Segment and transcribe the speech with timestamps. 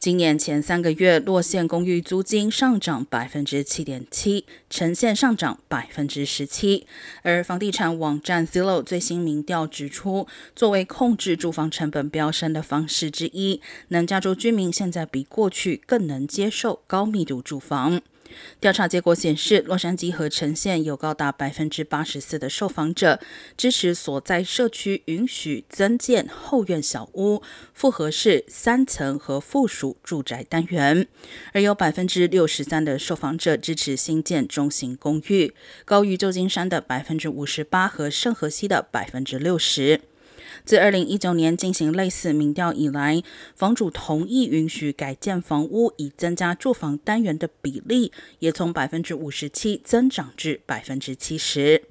[0.00, 6.86] 今年前三个月，洛县公寓租金上涨百分之七点七，呈现上涨百分之十七。
[7.20, 10.26] 而房地产网站 Zillow 最新民调指出，
[10.56, 18.00] 作为控制住房成本飙升的方式之一，南加州居民现在比过去更能接受高密度住房。
[18.60, 23.20] 调查结果显示，洛杉矶和城县有高达百分之八十四的受访者
[23.56, 31.06] 支持所在社区允许增建后院小屋、复合式三层和附属住宅单元，
[31.52, 40.00] 而有百分之六十三的受访者支持新建中型公寓，高于旧金山的百分之五十八和圣荷西的百分之六十。
[40.64, 43.22] 自二零一九年进行类似民调以来，
[43.54, 51.82] 房主同意允许改建房屋以增加住房单元的比例，也从百分之五十七增长至百分之七十。